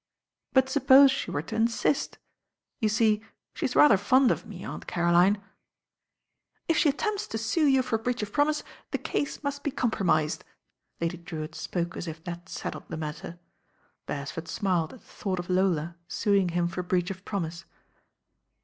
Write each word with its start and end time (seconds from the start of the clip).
"But 0.53 0.67
suppose 0.67 1.11
she 1.11 1.29
were 1.29 1.43
to 1.43 1.55
insist. 1.55 2.17
You 2.79 2.89
see, 2.89 3.23
she's 3.53 3.73
tather 3.75 3.97
fond 3.99 4.31
of 4.31 4.47
me. 4.47 4.63
Aunt 4.65 4.87
Caroline." 4.87 5.39
"If 6.67 6.75
she 6.75 6.89
attempts 6.89 7.27
to 7.27 7.37
sue 7.37 7.67
you 7.67 7.83
for 7.83 7.99
breach 7.99 8.23
of 8.23 8.33
promise, 8.33 8.63
the 8.89 8.97
case 8.97 9.43
must 9.43 9.63
be 9.63 9.69
compromised." 9.69 10.43
Lady 10.99 11.17
Drewitt 11.17 11.53
spoke 11.53 11.95
as 11.95 12.07
if 12.07 12.23
that 12.23 12.49
settled 12.49 12.87
the 12.89 12.97
matter. 12.97 13.37
Beresford 14.07 14.47
smiled 14.47 14.91
at 14.91 15.01
the 15.01 15.05
thought 15.05 15.37
of 15.37 15.51
Lola 15.51 15.95
suing 16.07 16.49
him 16.49 16.67
for 16.67 16.81
breach 16.81 17.11
of 17.11 17.23
promise. 17.23 17.65